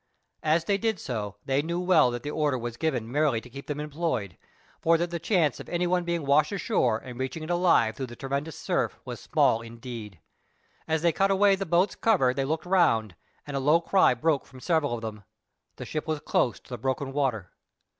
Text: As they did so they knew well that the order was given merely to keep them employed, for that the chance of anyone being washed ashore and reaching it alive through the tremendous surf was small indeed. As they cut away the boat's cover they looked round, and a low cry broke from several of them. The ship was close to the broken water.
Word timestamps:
As 0.41 0.63
they 0.65 0.79
did 0.79 0.99
so 0.99 1.35
they 1.45 1.61
knew 1.61 1.79
well 1.79 2.09
that 2.09 2.23
the 2.23 2.31
order 2.31 2.57
was 2.57 2.75
given 2.75 3.11
merely 3.11 3.39
to 3.39 3.51
keep 3.51 3.67
them 3.67 3.79
employed, 3.79 4.35
for 4.79 4.97
that 4.97 5.11
the 5.11 5.19
chance 5.19 5.59
of 5.59 5.69
anyone 5.69 6.03
being 6.05 6.25
washed 6.25 6.51
ashore 6.51 6.97
and 6.97 7.19
reaching 7.19 7.43
it 7.43 7.51
alive 7.51 7.95
through 7.95 8.07
the 8.07 8.15
tremendous 8.15 8.57
surf 8.57 8.97
was 9.05 9.19
small 9.19 9.61
indeed. 9.61 10.19
As 10.87 11.03
they 11.03 11.11
cut 11.11 11.29
away 11.29 11.55
the 11.55 11.67
boat's 11.67 11.93
cover 11.93 12.33
they 12.33 12.45
looked 12.45 12.65
round, 12.65 13.13
and 13.45 13.55
a 13.55 13.59
low 13.59 13.79
cry 13.79 14.15
broke 14.15 14.47
from 14.47 14.59
several 14.59 14.93
of 14.95 15.01
them. 15.01 15.23
The 15.75 15.85
ship 15.85 16.07
was 16.07 16.19
close 16.19 16.59
to 16.61 16.69
the 16.71 16.79
broken 16.79 17.13
water. 17.13 17.51